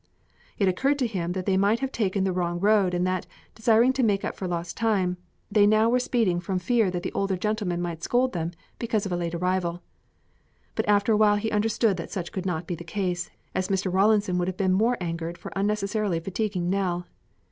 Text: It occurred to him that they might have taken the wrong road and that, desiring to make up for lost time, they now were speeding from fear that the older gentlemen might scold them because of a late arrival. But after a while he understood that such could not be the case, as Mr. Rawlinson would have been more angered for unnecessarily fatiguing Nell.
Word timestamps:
It 0.57 0.67
occurred 0.67 0.97
to 0.97 1.05
him 1.05 1.33
that 1.33 1.45
they 1.45 1.57
might 1.57 1.79
have 1.79 1.91
taken 1.91 2.23
the 2.23 2.31
wrong 2.31 2.59
road 2.59 2.95
and 2.95 3.05
that, 3.05 3.27
desiring 3.53 3.93
to 3.93 4.01
make 4.01 4.25
up 4.25 4.35
for 4.35 4.47
lost 4.47 4.75
time, 4.75 5.17
they 5.51 5.67
now 5.67 5.89
were 5.91 5.99
speeding 5.99 6.39
from 6.39 6.57
fear 6.57 6.89
that 6.89 7.03
the 7.03 7.11
older 7.13 7.37
gentlemen 7.37 7.83
might 7.83 8.01
scold 8.01 8.33
them 8.33 8.49
because 8.79 9.05
of 9.05 9.11
a 9.11 9.15
late 9.15 9.35
arrival. 9.35 9.83
But 10.73 10.89
after 10.89 11.13
a 11.13 11.17
while 11.17 11.35
he 11.35 11.51
understood 11.51 11.97
that 11.97 12.09
such 12.09 12.31
could 12.31 12.47
not 12.47 12.65
be 12.65 12.73
the 12.73 12.83
case, 12.83 13.29
as 13.53 13.67
Mr. 13.67 13.93
Rawlinson 13.93 14.39
would 14.39 14.47
have 14.47 14.57
been 14.57 14.73
more 14.73 14.97
angered 14.99 15.37
for 15.37 15.51
unnecessarily 15.55 16.19
fatiguing 16.19 16.67
Nell. 16.71 17.05